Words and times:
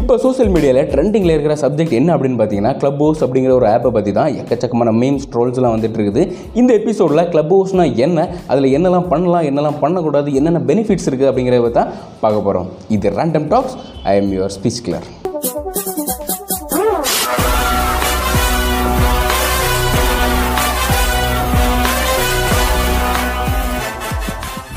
இப்போ 0.00 0.14
சோஷியல் 0.18 0.50
மீடியாவில் 0.54 0.88
ட்ரெண்டிங்கில் 0.90 1.32
இருக்கிற 1.32 1.54
சப்ஜெக்ட் 1.62 1.92
என்ன 1.92 2.16
அப்படின்னு 2.16 2.38
பார்த்தீங்கன்னா 2.38 2.78
க்ளப் 2.78 3.00
ஹவுஸ் 3.02 3.22
அப்படிங்கிற 3.24 3.52
ஒரு 3.54 3.66
ஆப்பை 3.66 3.90
பற்றி 3.90 4.12
தான் 4.12 4.36
எக்கச்சக்கமான 4.40 4.92
மீம்ஸ் 4.92 5.26
ட்ரோல்ஸ்லாம் 5.32 5.74
வந்துட்டு 5.76 5.98
இருக்குது. 5.98 6.22
இந்த 6.54 6.72
எபிசோடில் 6.74 7.28
க்ளப் 7.30 7.52
ஹவுஸ்னால் 7.52 7.94
என்ன 7.96 8.28
அதில் 8.46 8.74
என்னெல்லாம் 8.78 9.08
பண்ணலாம் 9.08 9.42
என்னெல்லாம் 9.42 9.80
பண்ணக்கூடாது 9.80 10.34
என்னென்ன 10.34 10.62
பெனிஃபிட்ஸ் 10.70 11.08
இருக்குது 11.10 11.30
அப்படிங்கிறத 11.30 11.72
தான் 11.72 11.90
பார்க்க 12.20 12.46
போகிறோம் 12.48 12.70
இது 12.88 13.10
random 13.18 13.48
talks 13.48 13.76
I 14.04 14.16
am 14.16 14.32
your 14.32 14.54
speech 14.58 14.82
clear 14.84 15.21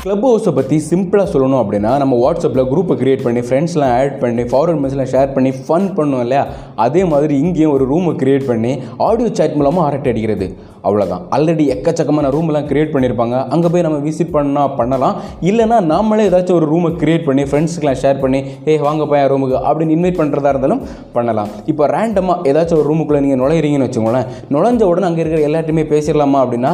club 0.06 0.26
ஹவுஸை 0.26 0.50
பற்றி 0.56 0.76
சிம்பிளாக 0.90 1.28
சொல்லணும் 1.30 1.60
அப்படின்னா 1.60 1.92
நம்ம 2.02 2.14
வாட்ஸ்அப்பில் 2.24 2.68
குரூப்பை 2.72 2.94
கிரியேட் 3.00 3.22
பண்ணி 3.24 3.40
ஃப்ரெண்ட்ஸ்லாம் 3.46 3.92
ஆட் 4.00 4.18
பண்ணி 4.20 4.42
ஃபார்வர்ட் 4.50 4.80
மெசேஜ்லாம் 4.82 5.10
ஷேர் 5.14 5.32
பண்ணி 5.36 5.50
ஃபன் 5.62 5.88
பண்ணுவோம் 5.96 6.22
இல்லையா? 6.26 6.42
அதே 6.84 7.02
மாதிரி 7.12 7.34
இங்கேயும் 7.44 7.72
ஒரு 7.76 7.84
ரூமை 7.92 8.12
கிரியேட் 8.20 8.46
பண்ணி 8.50 8.72
ஆடியோ 9.06 9.30
சேட் 9.38 9.56
மூலமாக 9.60 9.88
அரட்டை 9.88 10.10
அடிக்கிறது. 10.12 10.46
அவ்வளோதான் 10.86 11.22
ஆல்ரெடி 11.36 11.64
எக்கச்சக்கமான 11.74 12.30
ரூம்லாம் 12.36 12.66
க்ரியேட் 12.70 12.92
பண்ணியிருப்பாங்க 12.94 13.36
அங்கே 13.54 13.68
போய் 13.72 13.84
நம்ம 13.86 13.98
விசிட் 14.08 14.32
பண்ணால் 14.36 14.72
பண்ணலாம். 14.80 15.14
இல்லைனா 15.50 15.78
நாமளே 15.92 16.26
ஏதாச்சும் 16.30 16.58
ஒரு 16.60 16.68
ரூமை 16.72 16.90
கிரியேட் 17.02 17.26
பண்ணி 17.28 17.44
ஃப்ரெண்ட்ஸுக்கெலாம் 17.50 18.00
ஷேர் 18.02 18.20
பண்ணி 18.24 18.40
ஏ 18.70 18.76
வாங்க 18.86 19.06
பையன் 19.12 19.30
ரூமுக்கு 19.32 19.56
அப்படின்னு 19.68 19.96
இன்வைட் 19.96 20.20
பண்ணுறதா 20.20 20.52
இருந்தாலும் 20.54 20.82
பண்ணலாம். 21.16 21.50
இப்போ 21.72 21.86
ரேண்டமாக 21.94 22.48
ஏதாச்சும் 22.52 22.78
ஒரு 22.80 22.88
ரூமுக்குள்ளே 22.90 23.22
நீங்கள் 23.26 23.42
நுழையிறீங்கன்னு 23.42 23.88
வச்சுக்கோங்களேன். 23.88 24.28
நுழைஞ்ச 24.56 24.82
உடனே 24.92 25.08
அங்கே 25.10 25.22
இருக்கிற 25.24 25.42
எல்லாத்தையுமே 25.48 25.86
பேசிடலாமா 25.94 26.40
அப்படின்னா 26.44 26.72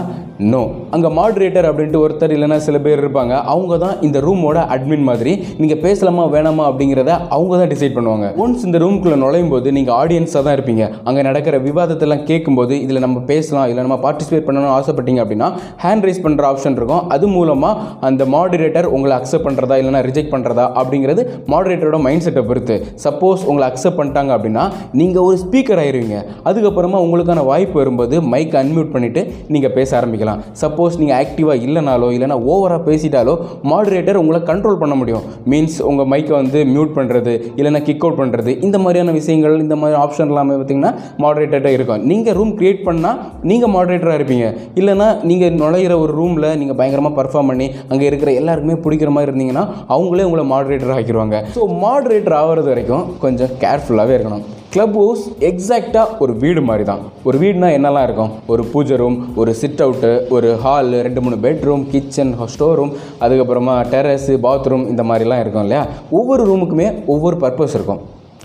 நோ 0.53 0.62
அங்கே 0.97 1.09
மாட்ரேட்டர் 1.19 1.66
அப்படின்ட்டு 1.70 2.03
ஒருத்தர் 2.05 2.34
இல்லைன்னா 2.37 2.59
சில 2.66 2.77
பேர் 2.84 3.00
இருப்பாங்க. 3.03 3.34
அவங்க 3.53 3.75
தான் 3.84 3.97
இந்த 4.06 4.19
ரூமோட 4.27 4.59
அட்மின் 4.75 5.06
மாதிரி. 5.11 5.33
நீங்கள் 5.62 5.80
பேசலாமா 5.84 6.25
வேணாமா 6.34 6.64
அப்படிங்கிறத 6.70 7.12
அவங்க 7.37 7.55
தான் 7.61 7.70
டிசைட் 7.75 7.97
பண்ணுவாங்க. 7.97 8.28
ஒன்ஸ் 8.45 8.64
இந்த 8.69 8.78
ரூம்குள்ளே 8.84 9.19
நுழையும் 9.25 9.53
போது 9.55 9.73
நீங்கள் 9.78 9.97
ஆடியன்ஸாக 10.00 10.42
தான் 10.47 10.56
இருப்பீங்க. 10.56 10.84
அங்கே 11.09 11.23
நடக்கிற 11.28 11.59
விவாதத்தெல்லாம் 11.69 12.25
கேட்கும்போது 12.30 12.75
இதில் 12.84 13.05
நம்ம 13.06 13.20
பேசலாம் 13.31 13.69
இல்லை 13.70 13.84
நம்ம 13.92 14.04
பார்ட்டிசிபேட் 14.04 14.44
பண்ணணும்னு 14.48 14.74
ஆசைப்பட்டீங்க 14.76 15.20
அப்படின்னா 15.22 15.48
ஹேண்ட் 15.82 16.04
ரைஸ் 16.06 16.20
பண்ணுற 16.26 16.42
ஆப்ஷன் 16.50 16.76
இருக்கும். 16.78 17.02
அது 17.14 17.26
மூலமாக 17.34 17.82
அந்த 18.08 18.22
மாடரேட்டர் 18.34 18.86
உங்களை 18.96 19.14
அக்செப்ட் 19.18 19.46
பண்ணுறதா 19.46 19.76
இல்லைனா 19.80 20.00
ரிஜெக்ட் 20.06 20.32
பண்ணுறதா 20.34 20.64
அப்படிங்கிறது 20.80 21.22
மாடரேட்டரோட 21.52 21.98
மைண்ட் 22.06 22.24
செட்டை 22.26 22.42
பொறுத்து. 22.50 22.74
சப்போஸ் 23.04 23.42
உங்களை 23.50 23.64
அக்செப்ட் 23.70 23.98
பண்ணிட்டாங்க 23.98 24.30
அப்படின்னா 24.36 24.64
நீங்கள் 25.00 25.24
ஒரு 25.28 25.36
ஸ்பீக்கர் 25.42 25.80
ஆயிருவீங்க. 25.82 26.16
அதுக்கப்புறமா 26.50 27.00
உங்களுக்கான 27.06 27.44
வாய்ப்பு 27.50 27.76
வரும்போது 27.80 28.14
மைக் 28.34 28.56
அன்மியூட் 28.62 28.90
பண்ணிவிட்டு 28.94 29.22
நீங்கள் 29.56 29.74
பேச 29.76 29.90
ஆரம்பிக்கலாம். 30.00 30.40
சப்போஸ் 30.62 30.98
நீங்கள் 31.02 31.18
ஆக்டிவாக 31.22 31.66
இல்லைனாலோ 31.66 32.08
இல்லைனா 32.16 32.38
ஓவராக 32.54 32.80
பேசிட்டாலோ 32.88 33.34
மாடரேட்டர் 33.72 34.20
உங்களை 34.22 34.40
கண்ட்ரோல் 34.52 34.80
பண்ண 34.84 34.96
முடியும். 35.02 35.26
மீன்ஸ் 35.52 35.78
உங்கள் 35.90 36.10
மைக்கை 36.14 36.34
வந்து 36.40 36.62
மியூட் 36.74 36.96
பண்ணுறது 36.98 37.34
இல்லைனா 37.58 37.82
கிக் 37.90 38.06
அவுட் 38.06 38.20
பண்ணுறது 38.22 38.50
இந்த 38.68 38.76
மாதிரியான 38.86 39.16
விஷயங்கள் 39.20 39.60
இந்த 39.66 39.76
மாதிரி 39.82 40.00
ஆப்ஷன் 40.04 40.32
எல்லாமே 40.32 40.56
பார்த்தீங்கன்னா 40.60 40.94
மாடரேட்டர்கிட்ட 41.24 41.76
இருக்கும். 41.78 42.02
நீங்கள் 42.12 42.36
ரூம் 42.40 42.54
கிரியேட் 42.58 42.82
பண்ணால் 42.88 43.18
நீங்கள் 43.50 43.72
மாடரேட்டராக 43.83 44.19
இருப்பீங்க. 44.20 44.48
இல்லைனா 44.80 45.11
நீங்கள் 45.28 45.55
நுழையிற 45.61 45.92
ஒரு 46.05 46.12
ரூமில் 46.20 46.48
நீங்கள் 46.62 46.77
பயங்கரமாக 46.78 47.16
பர்ஃபார்ம் 47.20 47.48
பண்ணி 47.50 47.66
அங்கே 47.92 48.05
இருக்கிற 48.08 48.33
எல்லாருக்குமே 48.41 48.77
பிடிக்கிற 48.84 49.11
மாதிரி 49.14 49.30
இருந்தீங்கன்னா 49.30 49.64
அவங்களே 49.94 50.27
உங்களை 50.28 50.44
மாடரேட்டர் 50.52 50.97
ஆக்கிடுவாங்க 50.97 51.38
ஸோ 51.56 51.62
மாடரேட்டர் 51.84 52.36
ஆகிறது 52.41 52.70
வரைக்கும் 52.72 53.06
கொஞ்சம் 53.25 53.55
கேர்ஃபுல்லாகவே 53.64 54.16
இருக்கணும். 54.19 54.44
கிளப் 54.75 54.97
ஹவுஸ் 55.00 55.25
எக்ஸாக்டாக 55.48 56.14
ஒரு 56.25 56.33
வீடு 56.42 56.60
மாதிரி 56.69 56.84
தான் 56.91 57.03
ஒரு 57.28 57.36
வீடுனா 57.42 57.69
என்னெல்லாம் 57.78 58.06
இருக்கும்? 58.08 58.30
ஒரு 58.53 58.62
பூஜை 58.72 58.97
ரூம் 59.03 59.19
ஒரு 59.41 59.50
சிட் 59.60 59.83
அவுட்டு 59.86 60.12
ஒரு 60.36 60.50
ஹால் 60.62 60.94
ரெண்டு 61.06 61.22
மூணு 61.25 61.38
பெட்ரூம் 61.47 61.84
கிச்சன் 61.92 62.33
ஸ்டோர் 62.55 62.78
ரூம் 62.80 62.94
அதுக்கப்புறமா 63.25 63.77
டெரஸு 63.92 64.36
பாத்ரூம் 64.48 64.88
இந்த 64.94 65.05
மாதிரிலாம் 65.10 65.44
இருக்கும் 65.44 65.66
இல்லையா? 65.66 65.84
ஒவ்வொரு 66.19 66.44
ரூமுக்குமே 66.50 66.88
ஒவ்வொரு 67.14 67.38
பர்பஸ் 67.44 67.77
இருக்கும். 67.80 68.03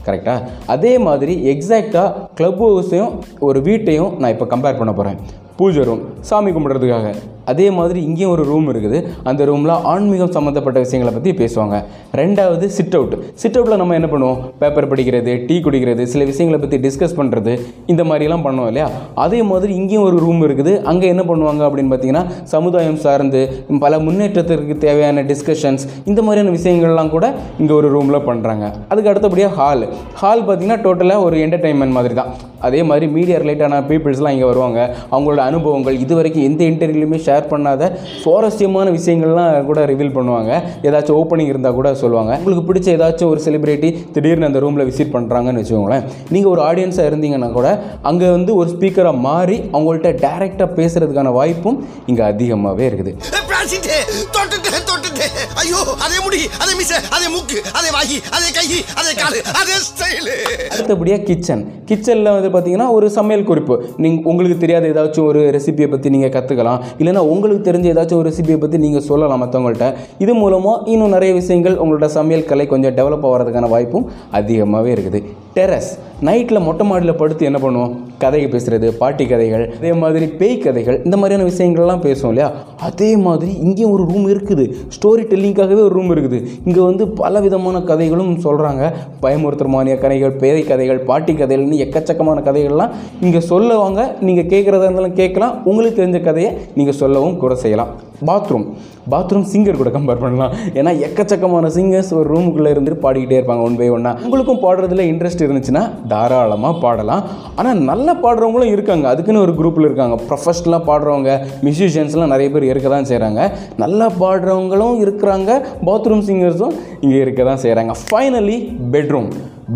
கரெக்டாக 0.08 0.48
அதே 0.68 0.94
மாதிரி 1.00 1.36
எக்ஸாக்டாக 1.54 2.16
க்ளப் 2.34 2.64
ஹவுஸையும் 2.64 3.14
ஒரு 3.42 3.62
வீட்டையும் 3.62 4.14
நான் 4.18 4.34
இப்போ 4.36 4.48
கம்பேர் 4.50 4.80
பண்ண 4.80 4.94
போகிறேன் 4.94 5.20
பூஜை 5.60 5.84
ரூம் 5.88 6.02
சாமி 6.30 6.50
கும்பிட்றதுக்காக. 6.56 7.08
அதே 7.52 7.66
மாதிரி 7.76 8.00
இங்கேயும் 8.08 8.32
ஒரு 8.34 8.44
ரூம் 8.50 8.66
இருக்குது. 8.72 8.98
அந்த 9.30 9.42
ரூமில் 9.50 9.72
ஆன்மீகம் 9.92 10.32
சம்மந்தப்பட்ட 10.36 10.78
விஷயங்களை 10.84 11.12
பற்றி 11.16 11.32
பேசுவாங்க. 11.42 11.76
ரெண்டாவது 12.20 12.66
சிட் 12.78 12.96
அவுட் 12.98 13.16
சிட் 13.42 13.58
அவுட்டில் 13.58 13.80
நம்ம 13.82 13.96
என்ன 14.00 14.08
பண்ணுவோம்? 14.14 14.40
பேப்பர் 14.62 14.88
படிக்கிறது 14.92 15.34
டீ 15.48 15.56
குடிக்கிறது 15.66 16.04
சில 16.14 16.24
விஷயங்களை 16.32 16.60
பற்றி 16.64 16.78
டிஸ்கஸ் 16.86 17.16
பண்ணுறது 17.20 17.54
இந்த 17.94 18.04
மாதிரிலாம் 18.10 18.44
பண்ணுவோம் 18.48 18.70
இல்லையா? 18.72 18.88
அதே 19.26 19.40
மாதிரி 19.52 19.72
இங்கேயும் 19.80 20.06
ஒரு 20.10 20.20
ரூம் 20.26 20.42
இருக்குது. 20.48 20.74
அங்கே 20.92 21.08
என்ன 21.14 21.26
பண்ணுவாங்க 21.30 21.64
அப்படின்னு 21.70 21.94
பார்த்தீங்கன்னா 21.94 22.24
சமுதாயம் 22.54 23.00
சார்ந்து 23.06 23.42
பல 23.86 24.00
முன்னேற்றத்திற்கு 24.08 24.78
தேவையான 24.86 25.24
டிஸ்கஷன்ஸ் 25.32 25.86
இந்த 26.12 26.20
மாதிரியான 26.28 26.54
விஷயங்கள்லாம் 26.58 27.14
கூட 27.16 27.26
இங்கே 27.62 27.76
ஒரு 27.80 27.90
ரூமில் 27.96 28.26
பண்ணுறாங்க 28.30 28.66
அதுக்கு 28.92 29.12
அடுத்தபடியாக 29.14 29.54
ஹால் 29.62 29.88
ஹால் 30.22 30.46
பார்த்தீங்கன்னா 30.50 30.80
டோட்டலாக 30.86 31.28
ஒரு 31.30 31.38
என்டர்டைன்மெண்ட் 31.48 31.98
மாதிரி 32.00 32.16
தான் 32.22 32.32
அதே 32.68 32.84
மாதிரி 32.92 33.06
மீடியா 33.18 33.40
ரிலேட்டான 33.46 33.82
பீப்புள்ஸ்லாம் 33.90 34.36
இங்கே 34.36 34.48
வருவாங்க. 34.52 34.80
அவங்களோட 35.14 35.42
அனுபவங்கள் 35.50 35.98
இது 36.06 36.14
வரைக்கும் 36.20 36.46
எந்த 36.50 36.62
இன்டர்வியூலையுமே 36.72 37.20
ஷேர் 37.28 37.50
பண்ணாத 37.54 37.90
சுவாரஸ்யமான 38.24 38.88
விஷயங்கள்லாம் 38.98 39.68
கூட 39.70 39.80
ரிவீல் 39.92 40.16
பண்ணுவாங்க. 40.18 40.52
ஏதாச்சும் 40.88 41.18
ஓப்பனிங் 41.22 41.52
இருந்தால் 41.54 41.78
கூட 41.80 41.90
சொல்லுவாங்க. 42.04 42.34
உங்களுக்கு 42.42 42.68
பிடிச்ச 42.70 42.90
ஏதாச்சும் 42.98 43.32
ஒரு 43.34 43.42
செலிபிரிட்டி 43.48 43.92
திடீர்னு 44.16 44.50
அந்த 44.50 44.62
ரூமில் 44.66 44.88
விசிட் 44.92 45.14
பண்ணுறாங்கன்னு 45.18 45.62
வச்சுக்கோங்களேன். 45.64 46.06
நீங்கள் 46.36 46.54
ஒரு 46.56 46.64
ஆடியன்ஸாக 46.70 47.10
இருந்தீங்கன்னா 47.12 47.52
கூட 47.60 47.70
அங்கே 48.12 48.30
வந்து 48.38 48.54
ஒரு 48.62 48.70
ஸ்பீக்கராக 48.76 49.24
மாறி 49.28 49.58
அவங்கள்ட்ட 49.76 50.12
டேரெக்டாக 50.26 50.70
பேசுகிறதுக்கான 50.80 51.34
வாய்ப்பும் 51.40 51.80
இங்கே 52.12 52.26
அதிகமாகவே 52.32 52.86
இருக்குது. 52.92 53.14
பிராசிட்டே 53.58 53.96
தொட்டுட்டே 54.34 54.72
தொட்டுட்டே. 54.88 55.28
ஐயோ 55.62 55.80
அதே 56.06 56.18
முடி 56.24 56.42
அதே 56.64 56.74
மிச 56.80 56.92
அதே 57.16 57.28
மூக்கு 57.34 57.58
அதே 57.78 57.90
வாகி 57.96 58.18
அதே 58.36 58.50
கை 58.58 58.66
அதே 59.00 59.14
காலு 59.20 59.40
அதே 59.60 59.76
ஸ்டைலு 59.86 60.34
அடுத்தபடியாக 60.74 61.22
கிச்சன் 61.30 61.64
கிச்சனில் 61.90 62.32
வந்து 62.36 62.52
பார்த்தீங்கன்னா 62.56 62.88
ஒரு 62.98 63.08
சமையல் 63.18 63.48
குறிப்பு. 63.50 63.76
நீங்கள் 64.04 64.28
உங்களுக்கு 64.32 64.58
தெரியாத 64.64 64.92
ஏதாச்சும் 64.94 65.28
ஒரு 65.32 65.42
ரெசிபியை 65.58 65.90
பற்றி 65.94 66.12
நீங்கள் 66.16 66.34
கற்றுக்கலாம் 66.36 66.84
இல்லைனா 67.02 67.24
உங்களுக்கு 67.34 67.64
தெரிஞ்ச 67.70 67.88
ஏதாச்சும் 67.94 68.20
ஒரு 68.22 68.30
ரெசிபியை 68.32 68.60
பற்றி 68.66 68.80
நீங்கள் 68.86 69.06
சொல்லலாம் 69.10 69.44
மற்றவங்கள்ட்ட 69.46 69.88
இது 70.26 70.36
மூலமாக 70.42 70.92
இன்னும் 70.94 71.16
நிறைய 71.18 71.34
விஷயங்கள் 71.42 71.80
உங்களோட 71.84 72.10
சமையல் 72.20 72.48
கலை 72.52 72.68
கொஞ்சம் 72.76 72.96
டெவலப் 73.00 73.28
ஆகிறதுக்கான 73.32 73.70
வாய்ப்பும் 73.76 74.08
அதிகமாகவே 74.40 74.92
இருக்குது. 74.98 75.22
டெரஸ் 75.58 75.92
நைட்டில் 76.28 76.66
மொட்டை 76.66 76.84
மாடியில் 76.90 77.20
படுத்து 77.20 77.44
என்ன 77.50 77.60
பண்ணுவோம்? 77.64 77.94
கதைகள் 78.22 78.52
பேசுகிறது 78.54 78.88
பாட்டி 79.02 79.26
கதைகள் 79.32 79.64
அதே 79.78 79.92
மாதிரி 80.04 80.26
பேய் 80.40 80.56
கதைகள் 80.66 80.98
இந்த 81.08 81.16
மாதிரியான 81.22 81.48
விஷயங்கள்லாம் 81.50 82.04
பேசுவோம் 82.06 82.32
இல்லையா? 82.34 82.50
அதே 82.88 83.10
மாதிரி 83.26 83.47
இங்கேயும் 83.66 83.94
ஒரு 83.96 84.04
ரூம் 84.12 84.28
இருக்குது. 84.34 84.66
ஸ்டோரி 84.96 85.26
டெல்லிங்காகவே 85.32 85.82
ஒரு 85.88 85.96
ரூம் 85.98 86.12
இருக்குது. 86.16 86.40
இங்கே 86.68 86.82
வந்து 86.90 87.04
பல 87.22 87.42
விதமான 87.46 87.82
கதைகளும் 87.92 88.34
சொல்கிறாங்க 88.48 88.92
பயமுறுத்தமான 89.24 89.96
கதைகள் 90.04 90.38
பேதை 90.44 90.64
கதைகள் 90.72 91.02
பாட்டி 91.12 91.36
கதைகள்னு 91.42 91.82
எக்கச்சக்கமான 91.86 92.44
கதைகள்லாம் 92.50 92.94
இங்கே 93.26 93.42
சொல்லுவாங்க. 93.52 94.02
நீங்கள் 94.28 94.50
கேட்குறதா 94.54 94.88
இருந்தாலும் 94.88 95.18
கேட்கலாம். 95.22 95.56
உங்களுக்கு 95.72 96.02
தெரிஞ்ச 96.02 96.22
கதையை 96.30 96.52
நீங்கள் 96.80 97.00
சொல்லவும் 97.02 97.42
கூட 97.46 97.56
செய்யலாம். 97.64 97.94
பாத்ரூம் 98.28 98.68
பாத்ரூம் 99.12 99.46
சிங்கர் 99.52 99.80
கூட 99.80 99.90
கம்பேர் 99.96 100.22
பண்ணலாம். 100.22 100.54
ஏன்னா 100.80 100.92
எக்கச்சக்கமான 101.08 101.66
சிங்கர்ஸ் 101.76 102.10
ஒரு 102.20 102.28
ரூமுக்குள்ளே 102.34 102.70
இருந்துட்டு 102.74 103.04
பாடிக்கிட்டே 103.04 103.38
இருப்பாங்க 103.40 103.64
ஒன் 103.68 103.78
பை 103.80 103.88
ஒன்னா 103.96 104.12
உங்களுக்கும் 104.26 104.62
பாடுறதுல 104.64 105.04
இன்ட்ரெஸ்ட் 105.12 105.44
இருந்துச்சுன்னா 105.46 105.84
தாராளமாக 106.14 106.74
பாடலாம். 106.86 107.22
ஆனால் 107.60 107.80
நல்லா 107.90 108.14
பாடுறவங்களும் 108.24 108.74
இருக்காங்க. 108.76 109.06
அதுக்குன்னு 109.14 109.44
ஒரு 109.46 109.54
குரூப்பில் 109.60 109.88
இருக்காங்க. 109.90 110.18
ப்ரொஃபஷனலாக 110.30 110.82
பாடுறவங்க 110.90 111.32
மியூசிஷியன்ஸ்லாம் 111.66 112.34
நிறைய 112.34 112.50
பேர் 112.56 112.70
இருக்க 112.72 112.90
தான் 112.96 113.10
செய்கிறாங்க 113.12 113.37
நல்லா 113.84 114.08
பாடுறவங்களும் 114.22 115.02
இருக்கிறாங்க. 115.04 115.52
பாத்ரூம் 115.90 116.26
சிங்கர்ஸும் 116.30 116.76
இங்கே 117.02 117.20
இருக்க 117.26 117.44
தான் 117.44 117.64
செய்கிறாங்க 117.66 117.96
ஃபைனலி 118.06 118.58
பெட்ரூம் 118.96 119.30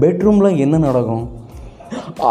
பெட்ரூமில் 0.04 0.60
என்ன 0.66 0.76
நடக்கும்? 0.88 1.24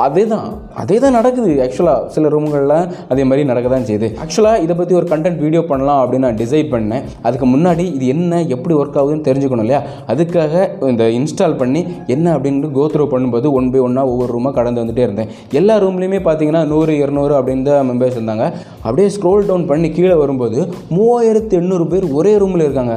அதே 0.04 0.22
தான் 0.32 0.47
அதே 0.82 0.97
தான் 1.03 1.16
நடக்குது 1.19 1.50
ஆக்சுவலாக 1.65 2.09
சில 2.15 2.28
ரூம்களில் 2.34 2.75
அதே 3.12 3.22
மாதிரி 3.28 3.43
நடக்க 3.50 3.66
தான் 3.75 3.87
செய்யுது 3.88 4.09
ஆக்சுவலாக 4.25 4.62
இதை 4.65 4.75
பற்றி 4.81 4.94
ஒரு 5.00 5.06
கண்டென்ட் 5.12 5.41
வீடியோ 5.44 5.62
பண்ணலாம் 5.71 6.00
அப்படின்னு 6.03 6.26
நான் 6.28 6.41
டிசைட் 6.43 6.71
பண்ணேன். 6.75 7.04
அதுக்கு 7.28 7.47
முன்னாடி 7.54 7.84
இது 7.97 8.06
என்ன 8.15 8.41
எப்படி 8.54 8.75
ஒர்க் 8.81 8.98
ஆகுதுன்னு 9.00 9.26
தெரிஞ்சுக்கணும் 9.28 9.65
இல்லையா? 9.66 9.81
அதுக்காக 10.12 10.62
இந்த 10.93 11.04
இன்ஸ்டால் 11.19 11.59
பண்ணி 11.62 11.82
என்ன 12.15 12.26
அப்படின்னு 12.37 12.71
கோத்ரோ 12.78 13.06
பண்ணும்போது 13.15 13.47
ஒன் 13.60 13.71
பை 13.75 13.83
ஒன்னாக 13.86 14.12
ஒவ்வொரு 14.12 14.33
ரூமாக 14.36 14.54
கடந்து 14.59 14.83
வந்துட்டே 14.83 15.04
இருந்தேன். 15.07 15.30
எல்லா 15.60 15.77
ரூம்லேயுமே 15.84 16.21
பார்த்தீங்கன்னா 16.28 16.63
நூறு 16.72 16.95
இரநூறு 17.03 17.34
அப்படின்னு 17.39 17.66
தான் 17.71 17.89
மெம்பர்ஸ் 17.91 18.18
இருந்தாங்க. 18.18 18.47
அப்படியே 18.86 19.09
ஸ்க்ரோல் 19.16 19.48
டவுன் 19.51 19.71
பண்ணி 19.72 19.91
கீழே 19.98 20.18
வரும்போது 20.24 20.60
மூவாயிரத்து 20.97 21.59
எண்ணூறு 21.63 21.86
பேர் 21.95 22.06
ஒரே 22.21 22.34
ரூமில் 22.45 22.66
இருக்காங்க. 22.68 22.97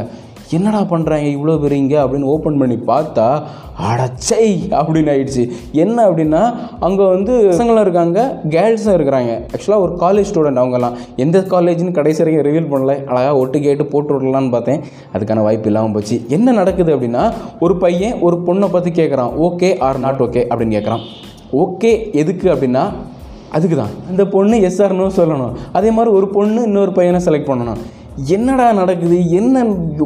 என்னடா 0.57 0.81
பண்ணுறாங்க 0.93 1.27
இவ்வளோ 1.35 1.55
பெரியங்க 1.63 1.95
அப்படின்னு 2.03 2.31
ஓப்பன் 2.33 2.59
பண்ணி 2.61 2.77
பார்த்தா 2.91 3.27
அடச்சை 3.89 4.47
அப்படின்னு 4.79 5.11
ஆயிடுச்சு. 5.13 5.43
என்ன 5.83 5.97
அப்படின்னா 6.07 6.41
அங்கே 6.87 7.05
வந்து 7.13 7.33
பசங்களும் 7.51 7.83
இருக்காங்க 7.85 8.19
கேர்ள்ஸும் 8.55 8.95
இருக்கிறாங்க. 8.97 9.31
ஆக்சுவலாக 9.53 9.85
ஒரு 9.85 9.93
காலேஜ் 10.03 10.29
ஸ்டூடெண்ட் 10.31 10.61
அவங்கெல்லாம் 10.61 10.97
எந்த 11.25 11.39
காலேஜ்னு 11.53 11.95
கடைசி 11.99 12.21
வரைக்கும் 12.23 12.45
ரிவீல் 12.49 12.69
பண்ணல. 12.73 12.95
அழகாக 13.11 13.39
ஒட்டு 13.43 13.59
கேட்டு 13.65 13.85
போட்டு 13.93 14.13
விடலான்னு 14.17 14.53
பார்த்தேன். 14.55 14.83
அதுக்கான 15.15 15.45
வாய்ப்பு 15.47 15.69
இல்லாமல் 15.71 15.95
போச்சு. 15.97 16.17
என்ன 16.37 16.57
நடக்குது 16.61 16.93
அப்படின்னா 16.97 17.23
ஒரு 17.65 17.75
பையன் 17.85 18.19
ஒரு 18.27 18.37
பொண்ணை 18.49 18.69
பார்த்து 18.75 18.97
கேட்குறான் 19.01 19.33
ஓகே 19.47 19.71
ஆர் 19.87 20.03
நாட் 20.05 20.23
ஓகே 20.27 20.43
அப்படின்னு 20.51 20.77
கேட்குறான் 20.77 21.03
ஓகே 21.63 21.93
எதுக்கு 22.21 22.47
அப்படின்னா 22.55 22.85
அதுக்கு 23.57 23.75
தான் 23.79 23.91
அந்த 24.11 24.23
பொண்ணு 24.35 24.55
எஸ்ஆர்னு 24.67 25.09
சொல்லணும். 25.17 25.51
அதே 25.77 25.89
மாதிரி 25.95 26.11
ஒரு 26.19 26.27
பொண்ணு 26.37 26.61
இன்னொரு 26.69 26.91
பையனை 26.99 27.19
செலக்ட் 27.25 27.49
பண்ணணும். 27.49 27.81
என்னடா 28.35 28.67
நடக்குது? 28.81 29.17
என்ன 29.39 29.63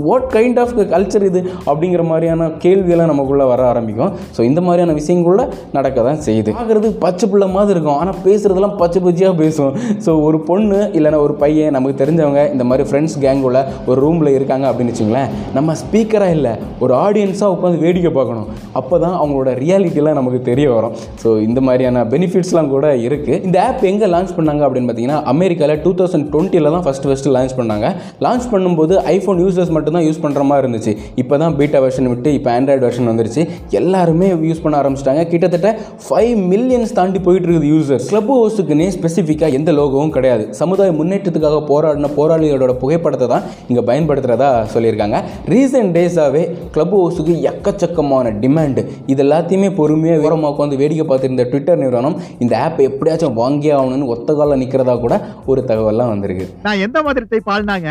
வாட் 0.07 0.27
கைண்ட் 0.35 0.59
ஆஃப் 0.61 0.73
கல்ச்சர் 0.93 1.25
இது? 1.29 1.39
அப்படிங்கிற 1.69 2.03
மாதிரியான 2.11 2.49
கேள்வியெல்லாம் 2.65 3.11
நமக்குள்ளே 3.11 3.45
வர 3.51 3.61
ஆரம்பிக்கும். 3.71 4.11
ஸோ 4.35 4.41
இந்த 4.49 4.61
மாதிரியான 4.67 4.95
விஷயங்கள்ல 4.99 5.45
நடக்க 5.77 5.97
தான் 6.09 6.21
செய்யுது. 6.27 6.51
பார்க்குறது 6.59 6.89
பச்சை 7.05 7.25
பிள்ளை 7.31 7.49
மாதிரி 7.55 7.73
இருக்கும். 7.75 7.97
ஆனால் 8.01 8.19
பேசுகிறதெல்லாம் 8.25 8.75
பச்சை 8.81 9.01
பச்சையாக 9.07 9.35
பேசும். 9.43 9.73
ஸோ 10.05 10.13
ஒரு 10.27 10.39
பொண்ணு 10.49 10.79
இல்லைன்னா 10.97 11.19
ஒரு 11.25 11.35
பையன் 11.43 11.75
நமக்கு 11.77 12.01
தெரிஞ்சவங்க 12.03 12.43
இந்த 12.53 12.65
மாதிரி 12.69 12.85
ஃப்ரெண்ட்ஸ் 12.89 13.17
கேங்குள்ள 13.25 13.59
ஒரு 13.89 13.97
ரூமில் 14.05 14.31
இருக்காங்க 14.37 14.65
அப்படின்னு 14.71 14.93
வச்சுங்களேன் 14.93 15.29
நம்ம 15.57 15.75
ஸ்பீக்கராக 15.83 16.37
இல்லை 16.37 16.53
ஒரு 16.85 16.95
ஆடியன்ஸாக 17.05 17.53
உட்காந்து 17.55 17.83
வேடிக்கை 17.85 18.13
பார்க்கணும். 18.19 18.47
அப்போ 18.81 18.95
தான் 19.05 19.17
அவங்களோட 19.21 19.49
ரியாலிட்டிலாம் 19.63 20.19
நமக்கு 20.21 20.41
தெரிய 20.49 20.67
வரும். 20.75 20.95
ஸோ 21.23 21.29
இந்த 21.47 21.59
மாதிரியான 21.67 22.05
பெனிஃபிட்ஸ்லாம் 22.13 22.71
கூட 22.75 22.87
இருக்குது 23.07 23.41
இந்த 23.47 23.59
ஆப் 23.67 23.85
எங்கே 23.91 24.09
லான்ச் 24.15 24.35
பண்ணாங்க 24.39 24.63
அப்படின்னு 24.67 24.89
பார்த்தீங்கன்னா 24.89 25.19
அமெரிக்காவில் 25.33 25.81
டூ 25.85 25.93
தௌசண்ட் 26.01 26.27
டுவெண்ட்டியில் 26.33 26.73
தான் 26.75 26.85
ஃபஸ்ட்டு 26.87 27.09
ஃபஸ்ட்டு 27.11 27.35
லான்ச் 27.37 27.57
பண்ணாங்க. 27.61 27.87
லான்ச் 28.25 28.47
பண்ணும்போது 28.53 28.93
ஐஃபோன் 29.15 29.41
யூசர்ஸ் 29.45 29.73
மட்டும்தான் 29.77 30.05
யூஸ் 30.07 30.21
பண்ணுற 30.25 30.43
மாதிரி 30.49 30.63
இருந்துச்சு. 30.65 30.93
இப்போ 31.23 31.37
தான் 31.43 31.55
பீட்டா 31.59 31.81
வெர்ஷன் 31.85 32.09
விட்டு 32.13 32.29
இப்போ 32.37 32.51
ஆண்ட்ராய்டு 32.55 32.85
வெர்ஷன் 32.87 33.09
வந்துருச்சு. 33.11 33.43
எல்லாருமே 33.79 34.29
யூஸ் 34.49 34.63
பண்ண 34.65 34.75
ஆரம்பிச்சிட்டாங்க. 34.81 35.23
கிட்டத்தட்ட 35.33 35.71
ஃபைவ் 36.05 36.33
மில்லியன்ஸ் 36.53 36.95
தாண்டி 36.99 37.21
போயிட்டு 37.27 37.47
இருக்குது 37.47 37.71
யூசர்ஸ் 37.73 38.07
கிளப் 38.13 38.31
ஹவுஸுக்குன்னே 38.35 38.89
ஸ்பெசிஃபிக்காக 38.97 39.59
எந்த 39.59 39.71
லோகோவும் 39.79 40.13
கிடையாது. 40.17 40.45
சமுதாய 40.61 40.91
முன்னேற்றத்துக்காக 40.99 41.61
போராடின 41.71 42.11
போராளிகளோட 42.19 42.75
புகைப்படத்தை 42.83 43.29
தான் 43.33 43.45
இங்கே 43.69 43.85
பயன்படுத்துகிறதா 43.91 44.51
சொல்லியிருக்காங்க. 44.75 45.17
ரீசெண்ட் 45.53 45.93
டேஸாகவே 45.97 46.43
கிளப் 46.75 46.95
ஹவுஸுக்கு 46.99 47.35
எக்கச்சக்கமான 47.51 48.33
டிமாண்டு 48.43 48.83
இது 49.13 49.21
எல்லாத்தையுமே 49.25 49.69
பொறுமையாக 49.79 50.19
விவரமாக 50.21 50.51
உட்காந்து 50.53 50.79
வேடிக்கை 50.81 51.05
பார்த்துருந்த 51.09 51.45
ட்விட்டர் 51.51 51.81
நிறுவனம் 51.83 52.15
இந்த 52.43 52.53
ஆப் 52.65 52.79
எப்படியாச்சும் 52.89 53.37
வாங்கியே 53.41 53.73
ஆகணும்னு 53.79 54.11
ஒத்த 54.13 54.35
காலம் 54.39 54.61
நிற்கிறதா 54.63 54.95
கூட 55.05 55.15
ஒரு 55.51 55.61
தகவல்லாம் 55.69 56.11
வந்திருக்கு. 56.13 56.45
நான் 56.65 56.81
எந்த 56.85 56.97
மாதிரி 57.07 57.25
டைப் 57.31 57.49
ஆள்னாங்க? 57.55 57.86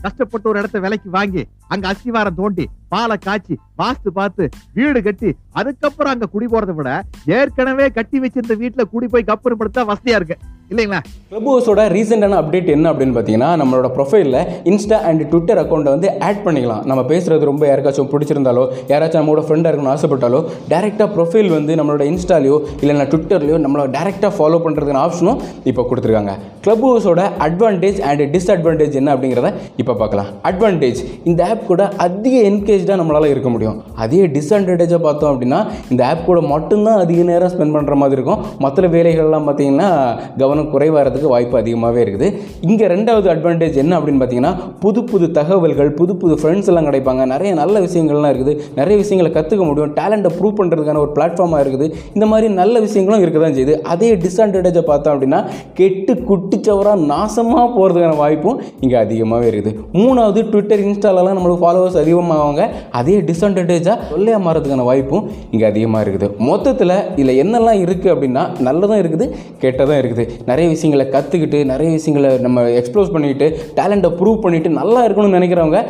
கஷ்டப்பட்டு 0.00 0.48
ஒரு 0.48 0.58
இடத்த 0.58 0.80
விலைக்கு 0.80 1.10
வாங்கி 1.10 1.48
அங்க 1.68 1.92
அஸ்திவாரம் 1.92 2.34
தோண்டி 2.34 2.68
பாலை 2.88 3.16
காய்ச்சி 3.16 3.58
வாஸ்து 3.78 4.08
பார்த்து 4.08 4.48
வீடு 4.74 5.02
கட்டி 5.02 5.36
அதுக்கப்புறம் 5.52 6.12
அங்க 6.12 6.26
குடி 6.26 6.46
போறதை 6.46 6.74
விட 6.74 6.90
ஏற்கனவே 7.24 7.90
கட்டி 7.90 8.20
வச்சிருந்த 8.20 8.56
வீட்டுல 8.64 8.84
குடி 8.84 9.06
போய் 9.06 9.24
கப்புறம் 9.24 9.60
படுத்தா 9.60 9.84
வசதியா 9.92 10.14
இருக்கு. 10.14 10.38
இல்லைங்களா? 10.72 10.98
கிளப் 11.28 11.46
ஹவுஸோட 11.48 11.82
ரீசெண்டான 11.94 12.36
அப்டேட் 12.40 12.66
என்ன 12.74 12.86
அப்படின்னு 12.92 13.14
பார்த்தீங்கன்னா 13.16 13.48
நம்மளோட 13.60 13.88
ப்ரொஃபைலில் 13.94 14.36
இன்ஸ்டா 14.70 14.96
அண்ட் 15.08 15.22
ட்விட்டர் 15.30 15.60
அக்கௌண்ட்டை 15.62 15.92
வந்து 15.94 16.08
ஆட் 16.26 16.42
பண்ணிக்கலாம். 16.46 16.82
நம்ம 16.90 17.02
பேசுகிறது 17.10 17.48
ரொம்ப 17.50 17.62
யாருக்காச்சும் 17.68 18.10
பிடிச்சிருந்தாலோ 18.12 18.64
யாராச்சும் 18.90 19.20
நம்மளோட 19.20 19.42
ஃப்ரெண்டாக 19.46 19.70
இருக்கணும்னு 19.70 19.92
ஆசைப்பட்டாலோ 19.94 20.40
டேரெக்டாக 20.72 21.08
ப்ரொஃபைல் 21.14 21.48
வந்து 21.56 21.74
நம்மளோட 21.80 22.04
இன்ஸ்டாலையோ 22.12 22.56
இல்லைனா 22.82 23.06
ட்விட்டர்லையோ 23.12 23.58
நம்மளை 23.64 23.84
டேரெக்டாக 23.96 24.32
ஃபாலோ 24.38 24.58
பண்ணுறதுக்கான 24.66 25.00
ஆப்ஷனும் 25.06 25.38
இப்போ 25.72 25.84
கொடுத்துருக்காங்க. 25.90 26.34
கிளப் 26.66 26.84
ஹவுஸோட 26.88 27.24
அட்வான்டேஜ் 27.46 28.00
அண்ட் 28.10 28.22
டிஸ்அட்வான்டேஜ் 28.34 28.98
என்ன 29.02 29.14
அப்படிங்கிறத 29.16 29.50
இப்போ 29.82 29.96
பார்க்கலாம். 30.02 30.30
அட்வான்டேஜ் 30.50 31.02
இந்த 31.32 31.40
ஆப் 31.50 31.66
கூட 31.70 31.88
அதிக 32.06 32.34
என்கேஜாக 32.50 32.98
நம்மளால் 33.02 33.30
இருக்க 33.34 33.48
முடியும். 33.56 33.80
அதே 34.04 34.22
டிஸ்அட்வான்டேஜாக 34.36 35.02
பார்த்தோம் 35.08 35.32
அப்படின்னா 35.32 35.62
இந்த 35.92 36.04
ஆப் 36.10 36.24
கூட 36.30 36.40
மட்டும்தான் 36.54 37.00
அதிக 37.06 37.22
நேரம் 37.32 37.54
ஸ்பெண்ட் 37.56 37.76
பண்ணுற 37.78 37.96
மாதிரி 38.04 38.18
இருக்கும். 38.20 38.44
மற்ற 38.66 38.88
வேலைகள்லாம் 38.96 39.48
பார்த்தீங்கன்னா 39.50 39.90
கவனம் 40.38 40.56
குறைவாகிறதுக்கு 40.72 41.32
வாய்ப்பு 41.34 41.56
அதிகமாகவே 41.62 42.00
இருக்குது. 42.06 42.28
இங்கே 42.70 42.86
ரெண்டாவது 42.94 43.28
அட்வான்டேஜ் 43.34 43.76
என்ன 43.84 43.92
அப்படின்னு 43.98 44.20
பார்த்தீங்கன்னா 44.22 44.52
புது 44.84 45.00
புது 45.10 45.26
தகவல்கள் 45.38 45.90
புது 46.00 46.14
புது 46.22 46.34
ஃப்ரெண்ட்ஸ் 46.40 46.70
எல்லாம் 46.72 46.88
கிடைப்பாங்க. 46.88 47.22
நிறைய 47.34 47.52
நல்ல 47.62 47.76
விஷயங்கள்லாம் 47.86 48.32
இருக்குது. 48.34 48.54
நிறைய 48.80 48.96
விஷயங்களை 49.02 49.32
கற்றுக்க 49.38 49.62
முடியும். 49.70 49.94
டேலண்ட்டை 50.00 50.32
ப்ரூவ் 50.38 50.56
பண்ணுறதுக்கான 50.60 51.02
ஒரு 51.04 51.12
பிளாட்ஃபார்மாக 51.16 51.62
இருக்குது. 51.64 51.88
இந்த 52.16 52.28
மாதிரி 52.32 52.48
நல்ல 52.60 52.74
விஷயங்களும் 52.86 53.24
இருக்க 53.24 53.38
தான் 53.44 53.56
செய்யுது. 53.58 53.76
அதே 53.94 54.10
டிஸ்அட்வான்டேஜை 54.24 54.84
பார்த்தோம் 54.90 55.14
அப்படின்னா 55.14 55.40
கெட்டு 55.80 56.14
குட்டிச்சவராக 56.30 56.98
நாசமாக 57.12 57.66
போகிறதுக்கான 57.76 58.16
வாய்ப்பும் 58.22 58.58
இங்கே 58.84 58.96
அதிகமாகவே 59.04 59.48
இருக்குது. 59.52 59.72
மூணாவது 60.02 60.40
ட்விட்டர் 60.52 60.82
இன்ஸ்டாலலாம் 60.88 61.36
நம்மளுக்கு 61.38 61.62
ஃபாலோவர்ஸ் 61.64 61.98
அதிகமாகவங்க 62.02 62.64
அதே 63.00 63.16
டிஸ்அட்வான்டேஜாக 63.30 63.96
தொல்லையாக 64.10 64.42
மாறதுக்கான 64.46 64.84
வாய்ப்பும் 64.90 65.24
இங்கே 65.52 65.66
அதிகமாக 65.72 66.02
இருக்குது. 66.06 66.28
மொத்தத்தில் 66.48 66.94
இதில் 67.20 67.38
என்னெல்லாம் 67.42 67.80
இருக்குது 67.84 68.12
அப்படின்னா 68.14 68.42
நல்லதும் 68.66 69.00
இருக்குது 69.02 69.26
கெட்டதும் 69.62 70.00
இருக்குது. 70.02 70.24
நிறைய 70.50 70.66
விஷயங்களை 70.74 71.06
கற்றுக்கிட்டு 71.14 71.58
நிறைய 71.72 71.88
விஷயங்களை 71.96 72.30
நம்ம 72.46 72.64
எக்ஸ்ப்ளோர் 72.80 73.14
பண்ணிக்கிட்டு 73.14 73.48
டேலண்ட்டை 73.78 74.10
ப்ரூவ் 74.20 74.42
பண்ணிவிட்டு 74.44 74.72
நல்லா 74.80 75.02
இருக்கணும்னு 75.06 75.38
நினைக்கிறவங்க 75.38 75.80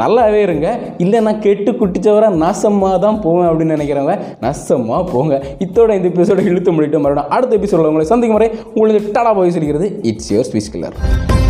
நல்லாவே 0.00 0.40
இருங்க. 0.46 0.66
இல்லை 1.04 1.18
நான் 1.26 1.42
கெட்டு 1.46 1.70
குட்டிச்சவரை 1.80 2.28
நாசமாக 2.42 2.98
தான் 3.06 3.20
போவேன் 3.24 3.48
அப்படின்னு 3.50 3.76
நினைக்கிறவங்க 3.76 4.14
நசமாக 4.46 5.02
போங்க. 5.12 5.34
இத்தோட 5.66 5.90
இந்த 5.98 6.08
எபிசோட 6.12 6.42
இழுத்து 6.50 6.76
முடிட்டு 6.76 7.04
மறுபடியும் 7.04 7.34
அடுத்த 7.36 7.58
எபிசோட 7.60 7.92
உங்களை 7.92 8.08
சந்திக்கும் 8.12 8.38
முறை 8.38 8.50
உங்களுக்கு 8.78 9.14
டடா 9.18 9.32
போய் 9.40 9.56
சொல்கிறது 9.58 9.88
இட்ஸ் 10.12 10.32
யோர் 10.34 10.50
ஸ்பீச் 10.50 10.72
கில்லர் 10.74 11.41